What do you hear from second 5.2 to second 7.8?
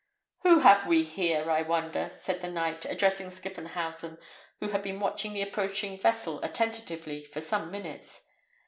the approaching vessel attentively for some